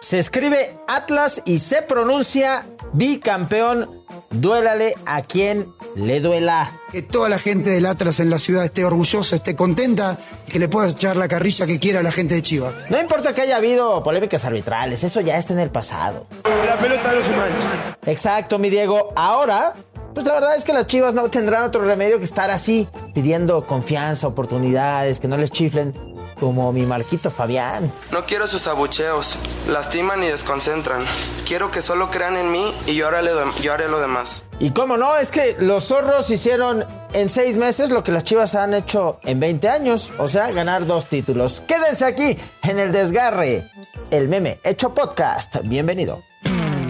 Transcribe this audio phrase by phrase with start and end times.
[0.00, 3.90] Se escribe Atlas y se pronuncia bicampeón.
[4.30, 6.78] Duélale a quien le duela.
[6.92, 10.58] Que toda la gente del Atlas en la ciudad esté orgullosa, esté contenta y que
[10.58, 12.74] le puedas echar la carrilla que quiera a la gente de Chivas.
[12.90, 16.26] No importa que haya habido polémicas arbitrales, eso ya está en el pasado.
[16.66, 17.96] La pelota no se mancha.
[18.06, 19.12] Exacto, mi Diego.
[19.16, 19.74] Ahora,
[20.14, 23.66] pues la verdad es que las Chivas no tendrán otro remedio que estar así, pidiendo
[23.66, 27.90] confianza, oportunidades, que no les chiflen como mi Marquito Fabián.
[28.12, 29.36] No quiero sus abucheos,
[29.68, 31.02] lastiman y desconcentran.
[31.46, 34.42] Quiero que solo crean en mí y yo haré, lo, yo haré lo demás.
[34.58, 38.54] Y cómo no, es que los zorros hicieron en seis meses lo que las chivas
[38.54, 41.62] han hecho en 20 años, o sea, ganar dos títulos.
[41.66, 43.70] Quédense aquí en el desgarre,
[44.10, 45.56] el meme hecho podcast.
[45.64, 46.22] Bienvenido.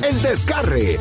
[0.03, 0.99] El desgarre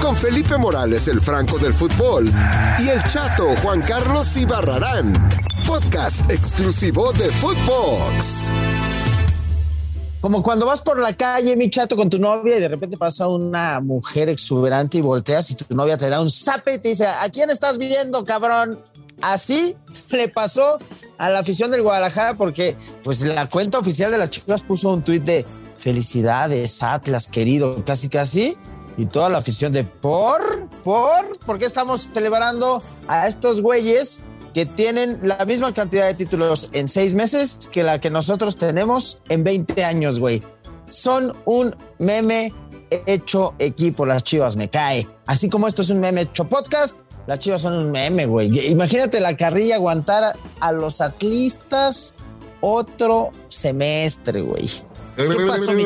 [0.00, 2.32] con Felipe Morales, el Franco del fútbol,
[2.78, 5.41] y el chato Juan Carlos Ibarrarán.
[5.72, 8.50] Podcast exclusivo de Footbox.
[10.20, 13.26] Como cuando vas por la calle, mi chato, con tu novia y de repente pasa
[13.26, 17.06] una mujer exuberante y volteas y tu novia te da un zape y te dice,
[17.06, 18.78] ¿a quién estás viendo, cabrón?
[19.22, 19.74] Así
[20.10, 20.78] le pasó
[21.16, 25.00] a la afición del Guadalajara porque pues la cuenta oficial de las chicas puso un
[25.00, 25.46] tuit de
[25.78, 28.58] felicidades, Atlas, querido, casi casi.
[28.98, 34.20] Y toda la afición de por, por, ¿por qué estamos celebrando a estos güeyes
[34.52, 39.22] que tienen la misma cantidad de títulos en seis meses que la que nosotros tenemos
[39.28, 40.42] en 20 años, güey?
[40.88, 42.52] Son un meme
[43.06, 45.08] hecho equipo, las chivas me cae.
[45.26, 48.68] Así como esto es un meme hecho podcast, las chivas son un meme, güey.
[48.68, 52.16] Imagínate la carrilla aguantar a los atlistas
[52.60, 54.68] otro semestre, güey.
[55.16, 55.84] ¿Qué pasó, mi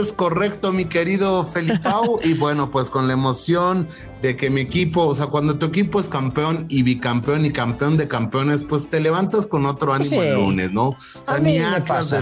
[0.00, 2.20] Es correcto, mi querido Felipao.
[2.22, 3.88] y bueno, pues con la emoción
[4.20, 7.96] de que mi equipo, o sea, cuando tu equipo es campeón y bicampeón y campeón
[7.96, 10.88] de campeones, pues te levantas con otro ánimo el lunes, ¿no?
[10.88, 11.36] O sea,
[11.76, 12.14] Atlas,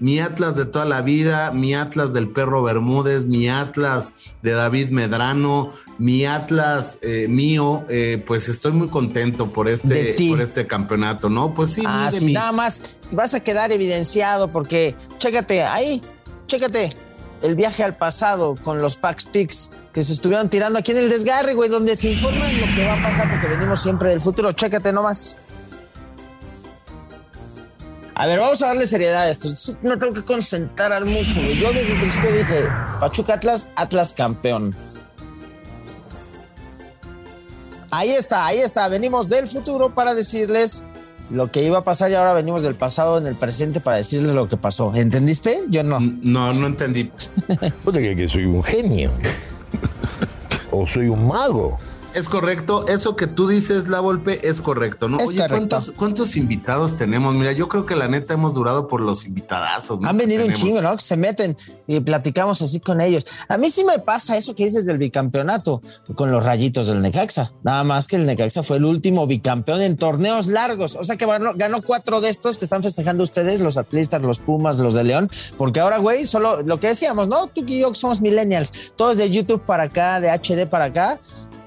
[0.00, 4.90] mi Atlas de toda la vida, mi Atlas del perro Bermúdez, mi Atlas de David
[4.90, 11.28] Medrano, mi Atlas eh, mío, eh, pues estoy muy contento por este, por este campeonato,
[11.28, 11.54] ¿no?
[11.54, 16.02] Pues sí, ah, sí, nada más vas a quedar evidenciado porque, chécate, ahí,
[16.46, 16.90] chécate,
[17.42, 21.08] el viaje al pasado con los Pax Pix que se estuvieron tirando aquí en el
[21.08, 24.52] desgarre, güey, donde se informan lo que va a pasar porque venimos siempre del futuro.
[24.52, 25.36] Chécate nomás.
[28.18, 29.48] A ver, vamos a darle seriedad a esto.
[29.82, 31.56] No tengo que concentrar mucho, güey.
[31.56, 32.64] Yo desde el principio dije,
[32.98, 34.74] Pachuca Atlas, Atlas campeón.
[37.92, 38.88] Ahí está, ahí está.
[38.88, 40.84] Venimos del futuro para decirles
[41.30, 44.34] lo que iba a pasar y ahora venimos del pasado en el presente para decirles
[44.34, 44.92] lo que pasó.
[44.96, 45.60] ¿Entendiste?
[45.68, 46.00] Yo no.
[46.00, 47.12] No, no entendí.
[47.84, 49.12] Puta que, que soy un genio.
[50.72, 51.78] o soy un mago.
[52.14, 55.18] Es correcto, eso que tú dices, La Volpe, es correcto, ¿no?
[55.18, 57.34] Oye, ¿cuántos, ¿cuántos, invitados tenemos?
[57.34, 60.00] Mira, yo creo que la neta hemos durado por los invitadazos.
[60.00, 60.08] ¿no?
[60.08, 60.96] Han venido un chingo, ¿no?
[60.96, 63.26] Que se meten y platicamos así con ellos.
[63.48, 65.82] A mí sí me pasa eso que dices del bicampeonato
[66.14, 67.52] con los rayitos del Necaxa.
[67.62, 70.96] Nada más que el Necaxa fue el último bicampeón en torneos largos.
[70.96, 74.78] O sea que ganó, cuatro de estos que están festejando ustedes, los atlistas, los Pumas,
[74.78, 75.30] los de León.
[75.56, 77.48] Porque ahora, güey, solo lo que decíamos, ¿no?
[77.48, 81.20] Tú y yo somos millennials, todos de YouTube para acá, de HD para acá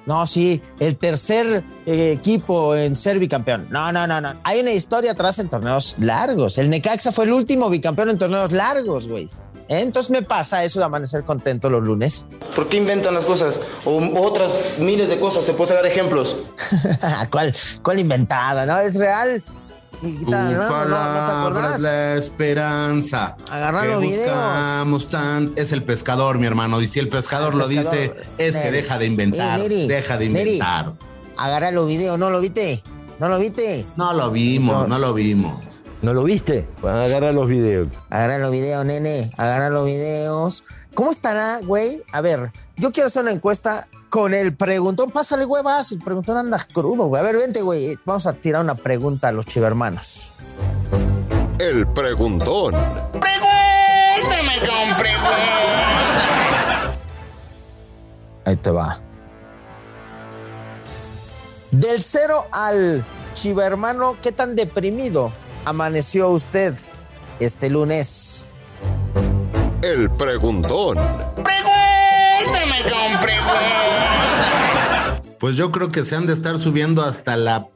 [0.05, 3.67] no, sí, el tercer eh, equipo en ser bicampeón.
[3.69, 4.33] No, no, no, no.
[4.43, 6.57] Hay una historia atrás en torneos largos.
[6.57, 9.25] El Necaxa fue el último bicampeón en torneos largos, güey.
[9.67, 9.79] ¿Eh?
[9.79, 12.25] Entonces me pasa eso de amanecer contento los lunes.
[12.55, 13.55] ¿Por qué inventan las cosas?
[13.85, 15.45] O otras miles de cosas.
[15.45, 16.35] Te puedo sacar ejemplos.
[17.31, 18.65] ¿Cuál, ¿Cuál inventada?
[18.65, 19.43] No, es real.
[20.01, 23.35] Y tu palabra es la esperanza.
[23.49, 25.09] Agarrar los videos.
[25.55, 26.81] es el pescador, mi hermano.
[26.81, 29.59] Y si el pescador, lo dice, es que deja de inventar.
[29.59, 30.93] deja de inventar.
[31.37, 32.83] agarra los videos, ¿no lo viste?
[33.19, 33.85] ¿No lo viste?
[33.97, 35.81] No lo vimos, no, lo vimos.
[36.01, 36.67] ¿No lo viste?
[36.81, 37.87] Pues agarra los videos.
[38.09, 39.29] Agarra los videos, nene.
[39.37, 40.63] Agarra los videos.
[40.95, 42.03] ¿Cómo estará, güey?
[42.11, 45.09] A ver, yo quiero hacer una encuesta con el preguntón.
[45.09, 45.91] Pásale, güey, vas.
[45.93, 47.19] El preguntón anda crudo, güey.
[47.19, 47.95] A ver, vente, güey.
[48.05, 50.33] Vamos a tirar una pregunta a los chivermanos.
[51.57, 52.75] El preguntón.
[53.13, 55.31] Pregúntame con pregunta.
[58.45, 58.99] Ahí te va.
[61.71, 65.31] Del cero al chivermano, ¿qué tan deprimido
[65.63, 66.75] amaneció usted
[67.39, 68.49] este lunes?
[69.81, 70.97] El preguntón.
[75.41, 77.67] Pues yo creo que se han de estar subiendo hasta la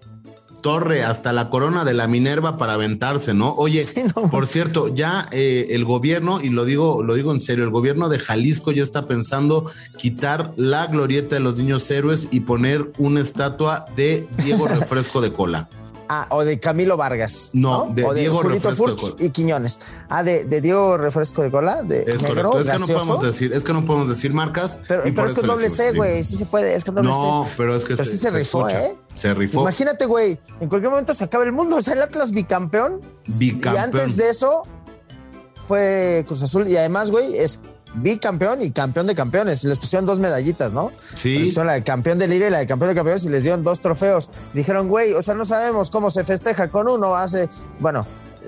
[0.62, 3.54] torre, hasta la corona de la Minerva para aventarse, ¿no?
[3.54, 3.84] Oye,
[4.32, 8.08] por cierto, ya eh, el gobierno, y lo digo, lo digo en serio, el gobierno
[8.08, 9.66] de Jalisco ya está pensando
[9.98, 15.34] quitar la glorieta de los niños héroes y poner una estatua de Diego Refresco de
[15.34, 15.68] Cola.
[16.10, 17.52] Ah, o de Camilo Vargas.
[17.54, 19.26] No, de o de Diego Julito Refresco de Furch Cola.
[19.26, 19.80] y Quiñones.
[20.10, 22.60] Ah, de, de Diego Refresco de Cola, de Es negro, correcto.
[22.60, 24.80] Es que no podemos decir, es que no podemos decir marcas.
[24.88, 26.24] Pero, es eso doble C, güey.
[26.24, 27.52] Sí se puede, es con doble No, C.
[27.58, 28.86] pero es que Pero sí se rifó, escucha.
[28.88, 28.98] ¿eh?
[29.16, 29.62] Se rifó.
[29.62, 31.76] Imagínate, güey, en cualquier momento se acaba el mundo.
[31.78, 33.02] O sea, el Atlas bicampeón.
[33.26, 33.76] Bicampeón.
[33.76, 34.64] Y antes de eso
[35.56, 36.68] fue Cruz Azul.
[36.68, 37.62] Y además, güey, es
[37.98, 39.64] bicampeón y campeón de campeones.
[39.64, 40.92] Les pusieron dos medallitas, ¿no?
[41.16, 41.52] Sí.
[41.52, 43.64] Son la de campeón de liga y la de campeón de campeones y les dieron
[43.64, 44.30] dos trofeos.
[44.54, 47.50] Dijeron, güey, o sea, no sabemos cómo se festeja con uno hace,
[47.80, 48.06] bueno,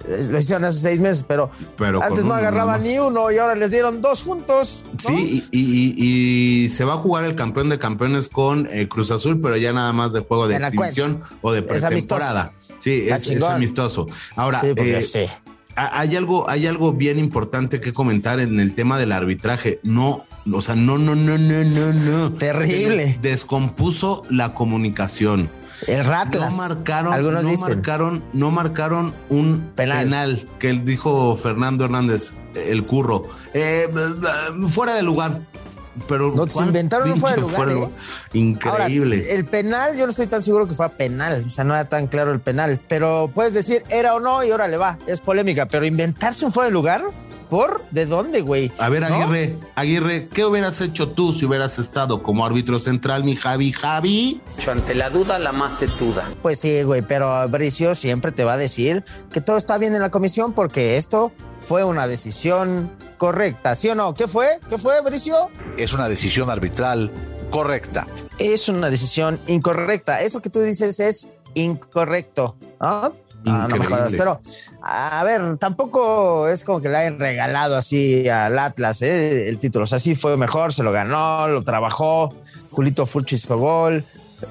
[0.07, 3.55] eh, lo hicieron hace seis meses, pero, Pero antes no agarraban ni uno y ahora
[3.55, 4.83] les dieron dos juntos.
[4.93, 4.99] ¿no?
[4.99, 8.87] Sí, y, y- y- y se va a jugar el campeón de campeones con eh,
[8.87, 12.53] Cruz Azul, pero ya nada más de juego de exhibición o de Es pretemporada.
[12.77, 13.53] Sí, es, es chingón.
[13.53, 14.05] amistoso.
[14.35, 15.25] Ahora, Sí, porque eh, sí.
[15.77, 19.79] Ha- hay algo, hay algo bien importante que comentar en el tema del arbitraje.
[19.83, 22.33] No, o sea, no, no, no, no, no, no.
[22.33, 23.17] Terrible.
[23.21, 25.49] Descompuso la comunicación.
[25.85, 26.53] El Ratlas.
[26.57, 27.69] No marcaron, Algunos no dicen.
[27.75, 30.03] marcaron, no marcaron un Penal.
[30.05, 33.27] penal, que dijo Fernando Hernández, el curro.
[33.53, 33.87] Eh,
[34.69, 35.41] fuera de lugar.
[36.07, 37.89] Pero No, se ¿cuál inventaron un fuera de lugar, ¿eh?
[38.33, 39.17] Increíble.
[39.21, 41.87] Ahora, el penal, yo no estoy tan seguro que fue penal, o sea, no era
[41.89, 45.65] tan claro el penal, pero puedes decir era o no y órale va, es polémica,
[45.65, 47.05] pero inventarse un fuera de lugar,
[47.49, 47.83] ¿por?
[47.91, 48.71] ¿De dónde, güey?
[48.77, 49.15] a ver, ¿No?
[49.15, 53.71] Aguirre, Aguirre, ¿qué hubieras hecho tú si hubieras estado como árbitro central, mi Javi?
[53.71, 54.41] Javi.
[54.69, 56.29] Ante la duda, la más tetuda.
[56.41, 60.01] Pues sí, güey, pero Bricio siempre te va a decir que todo está bien en
[60.01, 64.13] la comisión porque esto fue una decisión correcta, ¿sí o no?
[64.13, 64.59] ¿Qué fue?
[64.69, 65.49] ¿Qué fue, Bricio?
[65.77, 67.11] Es una decisión arbitral
[67.49, 68.07] correcta.
[68.37, 70.21] Es una decisión incorrecta.
[70.21, 73.13] Eso que tú dices es incorrecto, ¿no?
[73.43, 74.39] No, no me jodas, pero
[74.81, 79.47] a ver, tampoco es como que le hayan regalado así al Atlas ¿eh?
[79.47, 79.83] el título.
[79.83, 82.33] O sea, sí fue mejor, se lo ganó, lo trabajó.
[82.71, 84.03] Julito Furch hizo gol.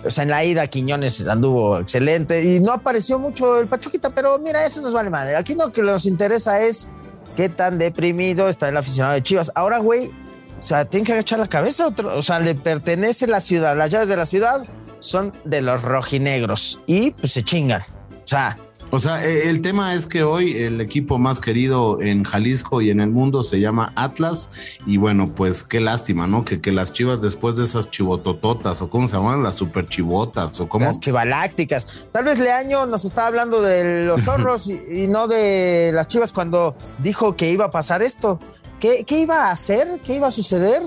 [0.04, 4.38] O sea, en la ida Quiñones anduvo excelente y no apareció mucho el Pachuquita, pero
[4.38, 5.36] mira, eso nos vale madre.
[5.36, 6.90] Aquí lo que nos interesa es
[7.36, 9.52] qué tan deprimido está el aficionado de Chivas.
[9.54, 10.08] Ahora, güey,
[10.58, 11.86] o sea, tienen que agachar la cabeza.
[11.86, 13.76] otro- o sea, le pertenece la ciudad.
[13.76, 14.64] Las llaves de la ciudad
[15.00, 17.82] son de los rojinegros y pues se chingan.
[17.82, 18.56] O sea,
[18.90, 22.90] O sea, eh, el tema es que hoy el equipo más querido en Jalisco y
[22.90, 24.50] en el mundo se llama Atlas.
[24.86, 26.44] Y bueno, pues qué lástima, ¿no?
[26.44, 30.60] Que, que las chivas después de esas chivotototas, o cómo se llaman, las super chivotas,
[30.60, 30.84] o cómo.
[30.84, 31.88] las chivalácticas.
[32.12, 36.32] Tal vez Leaño nos estaba hablando de los zorros y, y no de las chivas
[36.32, 38.38] cuando dijo que iba a pasar esto.
[38.78, 40.00] ¿Qué, ¿Qué iba a hacer?
[40.04, 40.82] ¿Qué iba a suceder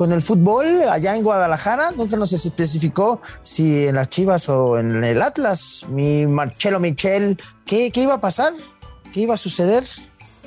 [0.00, 1.90] con el fútbol allá en Guadalajara?
[1.90, 5.84] Nunca nos especificó si en las chivas o en el Atlas.
[5.90, 7.36] Mi Marcelo Michel,
[7.66, 8.54] ¿qué, qué iba a pasar?
[9.12, 9.84] ¿Qué iba a suceder?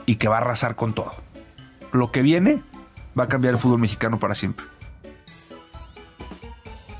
[0.05, 1.13] y que va a arrasar con todo.
[1.91, 2.63] Lo que viene
[3.17, 4.65] va a cambiar el fútbol mexicano para siempre.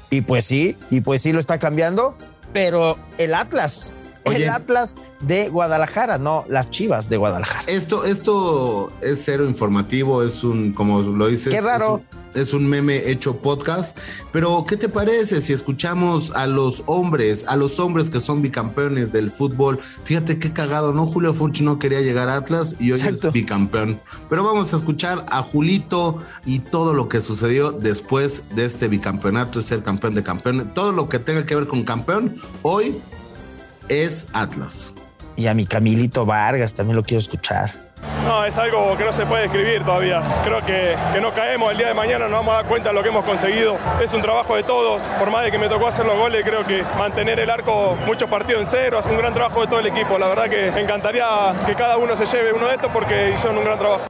[0.09, 2.15] Y pues sí, y pues sí lo está cambiando,
[2.53, 3.91] pero el Atlas,
[4.25, 4.43] Oye.
[4.43, 7.63] el Atlas de Guadalajara, no las chivas de Guadalajara.
[7.67, 12.01] Esto, esto es cero informativo, es un, como lo dices, Qué raro.
[12.09, 13.97] Es un, es un meme hecho podcast.
[14.31, 19.11] Pero, ¿qué te parece si escuchamos a los hombres, a los hombres que son bicampeones
[19.11, 19.79] del fútbol?
[19.79, 21.05] Fíjate qué cagado, ¿no?
[21.05, 23.27] Julio Furch no quería llegar a Atlas y hoy Exacto.
[23.27, 23.99] es bicampeón.
[24.29, 29.59] Pero vamos a escuchar a Julito y todo lo que sucedió después de este bicampeonato,
[29.59, 30.73] de ser campeón de campeones.
[30.73, 32.95] Todo lo que tenga que ver con campeón, hoy
[33.89, 34.93] es Atlas.
[35.35, 37.71] Y a mi Camilito Vargas también lo quiero escuchar.
[38.25, 40.21] No, es algo que no se puede describir todavía.
[40.43, 42.95] Creo que, que no caemos el día de mañana, nos vamos a dar cuenta de
[42.95, 43.77] lo que hemos conseguido.
[44.01, 45.01] Es un trabajo de todos.
[45.19, 48.29] Por más de que me tocó hacer los goles, creo que mantener el arco muchos
[48.29, 50.17] partidos en cero es un gran trabajo de todo el equipo.
[50.17, 51.25] La verdad que me encantaría
[51.65, 54.07] que cada uno se lleve uno de estos porque hicieron un gran trabajo.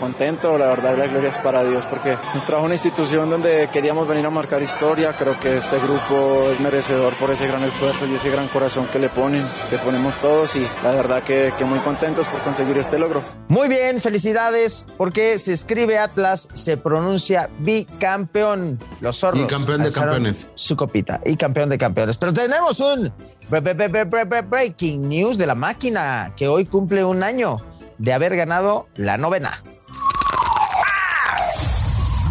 [0.00, 4.08] Contento, la verdad, la gloria es para Dios, porque nos trajo una institución donde queríamos
[4.08, 5.12] venir a marcar historia.
[5.12, 8.98] Creo que este grupo es merecedor por ese gran esfuerzo y ese gran corazón que
[8.98, 12.98] le ponen, que ponemos todos, y la verdad que, que muy contentos por conseguir este
[12.98, 13.22] logro.
[13.48, 18.78] Muy bien, felicidades, porque se escribe Atlas, se pronuncia bicampeón.
[19.02, 19.42] Los zorros.
[19.42, 20.46] Y campeón de campeones.
[20.54, 21.20] Su copita.
[21.26, 22.16] Y campeón de campeones.
[22.16, 23.12] Pero tenemos un
[23.50, 27.58] bre- bre- bre- bre- bre- breaking news de la máquina, que hoy cumple un año
[27.98, 29.62] de haber ganado la novena.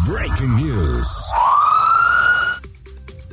[0.06, 1.32] Breaking News.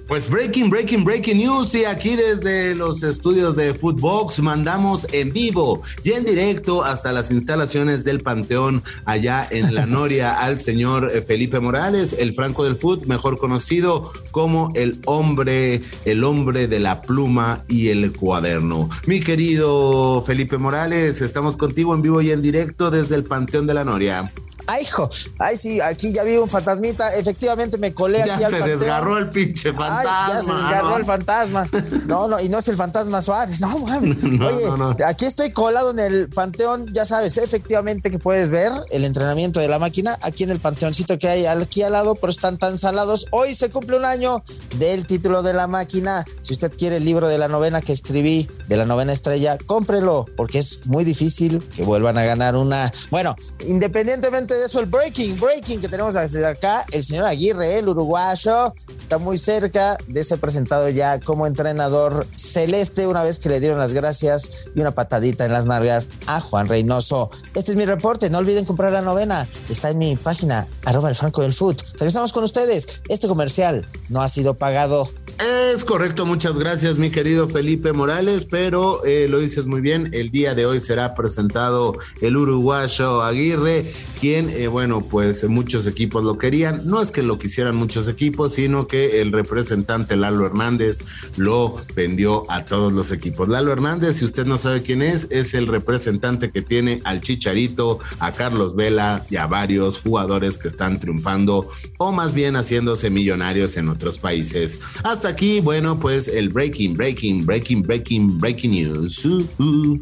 [0.07, 5.81] Pues breaking, breaking, breaking news y aquí desde los estudios de Footbox mandamos en vivo
[6.03, 11.21] y en directo hasta las instalaciones del Panteón allá en La Noria al señor eh,
[11.21, 17.01] Felipe Morales, el Franco del Foot, mejor conocido como el hombre, el hombre de la
[17.01, 18.89] pluma y el cuaderno.
[19.05, 23.73] Mi querido Felipe Morales, estamos contigo en vivo y en directo desde el Panteón de
[23.73, 24.31] La Noria.
[24.67, 25.09] Ay, hijo,
[25.39, 27.15] ay, sí, aquí ya vi un fantasmita.
[27.15, 28.79] Efectivamente me colé Ya aquí al se panteón.
[28.79, 30.27] desgarró el pinche Ay, fantasma.
[30.33, 30.97] ya se desgarró ¿no?
[30.97, 31.69] el fantasma.
[32.05, 33.59] No, no, y no es el fantasma Suárez.
[33.61, 34.23] No, mames.
[34.37, 34.95] No, Oye, no.
[35.05, 36.87] aquí estoy colado en el panteón.
[36.93, 41.17] Ya sabes, efectivamente que puedes ver el entrenamiento de la máquina aquí en el panteoncito
[41.17, 43.27] que hay aquí al lado, pero están tan salados.
[43.31, 44.43] Hoy se cumple un año
[44.77, 46.25] del título de la máquina.
[46.41, 50.25] Si usted quiere el libro de la novena que escribí, de la novena estrella, cómprelo,
[50.35, 52.91] porque es muy difícil que vuelvan a ganar una.
[53.09, 58.73] Bueno, independientemente de eso, el breaking, breaking que tenemos acá, el señor Aguirre, el uruguayo,
[58.99, 63.79] está muy cerca de ser presentado ya como entrenador celeste una vez que le dieron
[63.79, 67.29] las gracias y una patadita en las nalgas a Juan Reynoso.
[67.53, 71.15] Este es mi reporte, no olviden comprar la novena, está en mi página, arroba el
[71.15, 71.81] franco del foot.
[71.93, 75.09] Regresamos con ustedes, este comercial no ha sido pagado.
[75.39, 80.31] Es correcto, muchas gracias mi querido Felipe Morales, pero eh, lo dices muy bien, el
[80.31, 83.85] día de hoy será presentado el uruguayo Aguirre,
[84.19, 88.55] quien, eh, bueno, pues muchos equipos lo querían, no es que lo quisieran muchos equipos,
[88.55, 91.01] sino que el representante Lalo Hernández
[91.35, 93.47] lo vendió a todos los equipos.
[93.47, 97.99] Lalo Hernández, si usted no sabe quién es, es el representante que tiene al Chicharito,
[98.17, 103.77] a Carlos Vela y a varios jugadores que están triunfando o más bien haciéndose millonarios
[103.77, 104.79] en otros países.
[105.03, 109.25] Hasta aquí, bueno, pues el breaking, breaking, breaking, breaking, breaking news.
[109.25, 109.97] Uh, uh.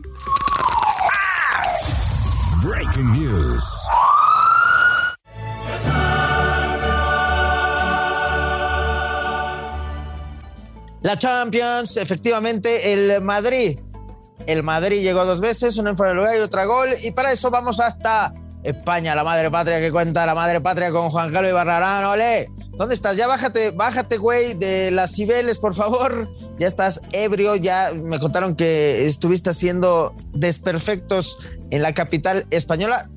[2.63, 3.89] Breaking News.
[11.01, 13.79] La Champions, efectivamente, el Madrid.
[14.48, 16.89] El Madrid llegó dos veces, una en fuera de lugar y otra gol.
[17.03, 21.12] Y para eso vamos hasta España, la madre patria que cuenta la madre patria con
[21.12, 22.05] Juan Carlos Ibarrarán.
[22.05, 22.50] ¡Ole!
[22.77, 23.15] ¿Dónde estás?
[23.15, 26.29] Ya bájate, bájate, güey, de las Cibeles, por favor.
[26.60, 31.39] Ya estás ebrio, ya me contaron que estuviste haciendo desperfectos
[31.70, 33.10] en la capital española,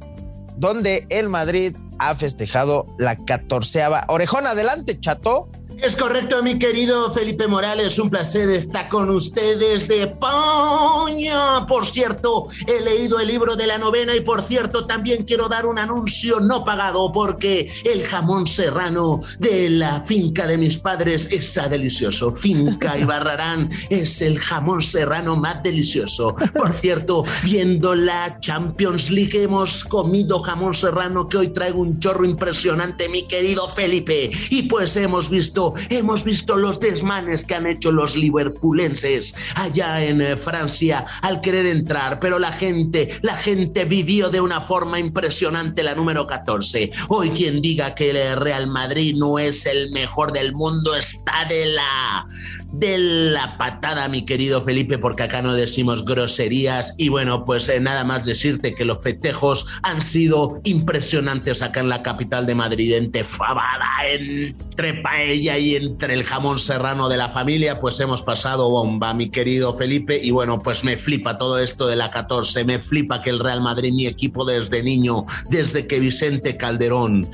[0.57, 4.47] donde el Madrid ha festejado la catorceava orejón.
[4.47, 5.51] Adelante, chato.
[5.81, 11.67] Es correcto, mi querido Felipe Morales, un placer estar con ustedes de España.
[11.69, 15.67] Por cierto, he leído el libro de la novena y por cierto, también quiero dar
[15.67, 21.69] un anuncio no pagado porque el jamón serrano de la finca de mis padres está
[21.69, 22.33] delicioso.
[22.33, 26.35] Finca Ibarrarán es el jamón serrano más delicioso.
[26.55, 32.25] Por cierto, viendo la Champions League hemos comido jamón serrano que hoy traigo un chorro
[32.25, 34.29] impresionante, mi querido Felipe.
[34.51, 40.21] Y pues hemos visto hemos visto los desmanes que han hecho los liverpulenses allá en
[40.21, 45.83] eh, Francia al querer entrar, pero la gente, la gente vivió de una forma impresionante
[45.83, 46.91] la número 14.
[47.09, 51.67] Hoy quien diga que el Real Madrid no es el mejor del mundo está de
[51.67, 52.27] la
[52.73, 56.95] de la patada, mi querido Felipe, porque acá no decimos groserías.
[56.99, 61.89] Y bueno, pues eh, nada más decirte que los festejos han sido impresionantes acá en
[61.89, 67.29] la capital de Madrid, entre fabada, entre paella y entre el jamón serrano de la
[67.29, 70.21] familia, pues hemos pasado bomba, mi querido Felipe.
[70.23, 73.63] Y bueno, pues me flipa todo esto de la 14, me flipa que el Real
[73.63, 77.29] Madrid, mi equipo desde niño, desde que Vicente Calderón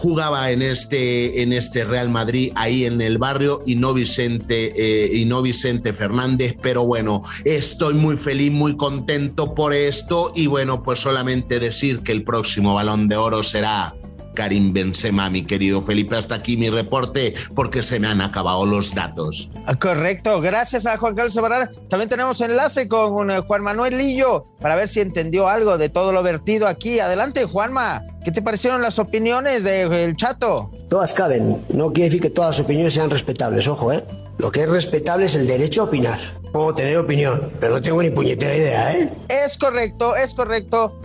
[0.00, 5.14] jugaba en este, en este Real Madrid ahí en el barrio y no Vicente eh,
[5.14, 10.82] y no Vicente Fernández pero bueno estoy muy feliz muy contento por esto y bueno
[10.82, 13.92] pues solamente decir que el próximo balón de oro será
[14.40, 16.16] Karim Benzema, mi querido Felipe.
[16.16, 19.50] Hasta aquí mi reporte porque se me han acabado los datos.
[19.78, 21.68] Correcto, gracias a Juan Carlos Sebarán.
[21.90, 26.10] También tenemos enlace con eh, Juan Manuel Lillo para ver si entendió algo de todo
[26.14, 27.00] lo vertido aquí.
[27.00, 28.00] Adelante, Juanma.
[28.24, 30.70] ¿Qué te parecieron las opiniones del chato?
[30.88, 31.62] Todas caben.
[31.68, 34.02] No quiere decir que todas las opiniones sean respetables, ojo, ¿eh?
[34.38, 36.18] Lo que es respetable es el derecho a opinar.
[36.50, 39.12] Puedo tener opinión, pero no tengo ni puñetera idea, ¿eh?
[39.28, 40.98] Es correcto, es correcto.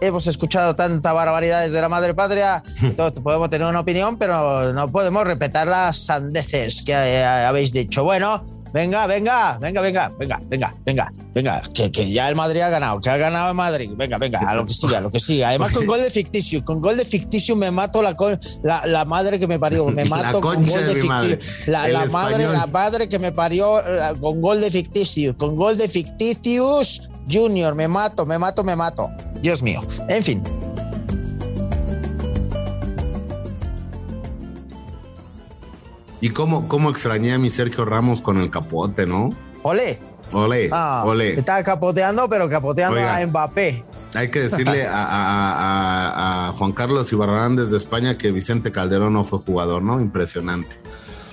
[0.00, 2.62] Hemos escuchado tanta barbaridad desde la madre patria.
[2.96, 8.04] Todos podemos tener una opinión, pero no podemos respetar las sandeces que eh, habéis dicho.
[8.04, 12.68] Bueno, venga, venga, venga, venga, venga, venga, venga, venga, que, que, ya el Madrid ha
[12.68, 13.90] ganado, que ha ganado el Madrid.
[13.96, 15.48] Venga, venga, a lo que siga, a lo que siga.
[15.48, 18.16] Además, con gol de ficticio, con gol de ficticio me mato la,
[18.62, 21.38] la, la madre que me parió, me mato con gol de ficticio.
[21.66, 23.82] La, la madre, la madre que me parió
[24.20, 27.02] con gol de ficticio, con gol de ficticius.
[27.30, 29.10] Junior, me mato, me mato, me mato.
[29.40, 29.80] Dios mío.
[30.08, 30.42] En fin.
[36.20, 39.30] Y cómo, cómo extrañé a mi Sergio Ramos con el capote, ¿no?
[39.62, 39.98] Ole.
[40.32, 41.38] Ole, ah, ole.
[41.38, 43.82] Estaba capoteando, pero capoteando Oiga, a Mbappé.
[44.14, 49.12] Hay que decirle a, a, a, a, Juan Carlos Ibarrarán desde España que Vicente Calderón
[49.14, 50.00] no fue jugador, ¿no?
[50.00, 50.76] Impresionante.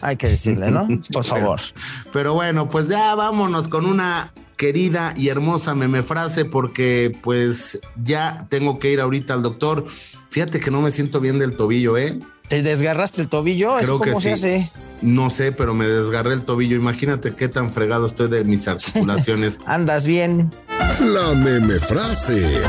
[0.01, 0.87] Hay que decirle, ¿no?
[1.13, 1.59] Por favor.
[1.59, 7.79] Pero, pero bueno, pues ya vámonos con una querida y hermosa meme frase porque pues
[8.03, 9.85] ya tengo que ir ahorita al doctor.
[10.29, 12.19] Fíjate que no me siento bien del tobillo, ¿eh?
[12.47, 13.79] ¿Te desgarraste el tobillo?
[13.79, 14.29] ¿Eso Creo que se sí.
[14.29, 14.71] hace?
[15.01, 16.75] No sé, pero me desgarré el tobillo.
[16.75, 19.59] Imagínate qué tan fregado estoy de mis articulaciones.
[19.65, 20.51] Andas bien.
[20.77, 22.61] La meme frase.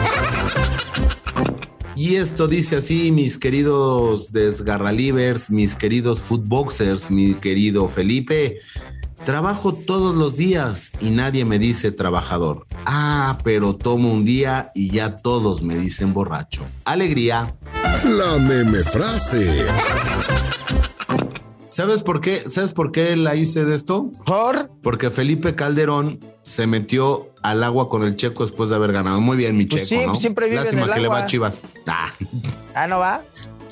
[1.95, 8.61] Y esto dice así, mis queridos desgarralivers, mis queridos footboxers, mi querido Felipe.
[9.26, 12.64] Trabajo todos los días y nadie me dice trabajador.
[12.87, 16.62] Ah, pero tomo un día y ya todos me dicen borracho.
[16.85, 17.56] Alegría.
[18.04, 19.64] La meme frase.
[21.66, 22.38] ¿Sabes por qué?
[22.49, 24.12] ¿Sabes por qué la hice de esto?
[24.25, 24.71] ¿Por?
[24.80, 29.21] Porque Felipe Calderón se metió al agua con el Checo después de haber ganado.
[29.21, 30.14] Muy bien, mi Pues Checo, sí, ¿no?
[30.14, 31.64] siempre vive en Lástima el que le va a Chivas.
[31.88, 32.12] Ah,
[32.76, 33.25] Ah, ¿no va?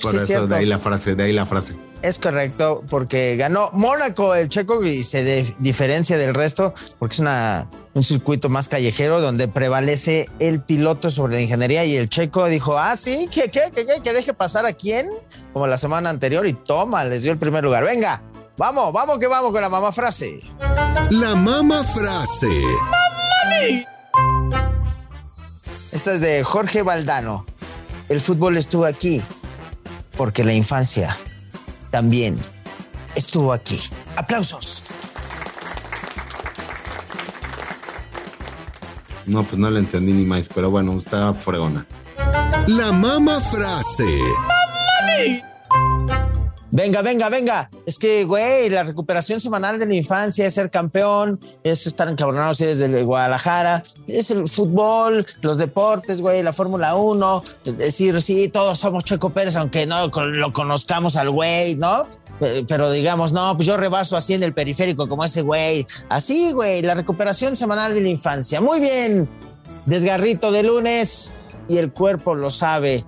[0.05, 0.47] Por Sí, es eso, cierto.
[0.49, 1.75] de ahí la frase, de ahí la frase.
[2.03, 7.21] Es correcto, porque ganó Mónaco el checo y se de- diferencia del resto porque es
[7.21, 12.47] una, un circuito más callejero donde prevalece el piloto sobre la ingeniería y el checo
[12.47, 14.03] dijo, ah, sí, ¿qué, qué, qué, qué?
[14.03, 15.09] ¿Que deje pasar a quién?
[15.53, 17.83] Como la semana anterior y toma, les dio el primer lugar.
[17.85, 18.21] Venga,
[18.59, 20.41] vamos, vamos que vamos con la mamá frase.
[21.11, 22.51] La mama frase.
[25.93, 27.47] Esta es de Jorge Valdano.
[28.09, 29.23] El fútbol estuvo aquí
[30.17, 31.17] porque la infancia
[31.91, 32.39] también
[33.15, 33.81] estuvo aquí.
[34.17, 34.85] Aplausos.
[39.27, 41.87] No, pues no le entendí ni más, pero bueno, está fregona.
[42.67, 44.05] La mama frase.
[46.75, 47.71] Venga, venga, venga.
[47.87, 52.53] Es que, güey, la recuperación semanal de la infancia es ser campeón, es estar encabronado
[52.53, 57.45] si eres de Guadalajara, es el fútbol, los deportes, güey, la Fórmula 1,
[57.77, 62.09] decir, sí, todos somos Checo Pérez, aunque no lo conozcamos al güey, ¿no?
[62.41, 65.87] Pero digamos, no, pues yo rebaso así en el periférico como ese güey.
[66.09, 68.61] Así, güey, la recuperación semanal de la infancia.
[68.61, 69.29] Muy bien.
[69.87, 71.35] Desgarrito de lunes
[71.69, 73.05] y el cuerpo lo sabe.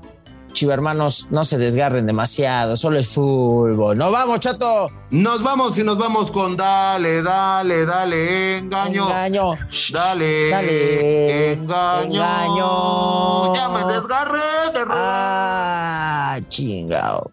[0.56, 3.98] Chivermanos, no se desgarren demasiado, solo es fútbol.
[3.98, 4.90] ¡No vamos, chato!
[5.10, 9.04] Nos vamos y nos vamos con dale, dale, dale, engaño.
[9.06, 9.50] Engaño.
[9.92, 11.52] Dale, Dale.
[11.52, 12.24] engaño.
[12.24, 13.54] Engaño.
[13.54, 14.38] Ya me desgarré
[14.72, 17.30] de Ah, chingao.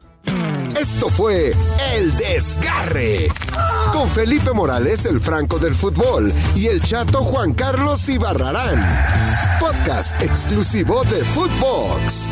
[0.77, 1.53] Esto fue
[1.96, 3.29] El Desgarre.
[3.94, 8.81] Con Felipe Morales, el Franco del Fútbol, y el chato Juan Carlos Ibarrarán.
[9.62, 12.31] Podcast exclusivo de Footbox.